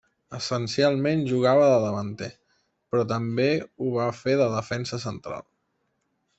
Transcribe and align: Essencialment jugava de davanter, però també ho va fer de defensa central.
Essencialment 0.35 1.21
jugava 1.31 1.67
de 1.71 1.75
davanter, 1.83 2.31
però 2.93 3.03
també 3.13 3.47
ho 3.61 3.93
va 4.01 4.09
fer 4.25 4.37
de 4.43 4.51
defensa 4.59 5.03
central. 5.09 5.49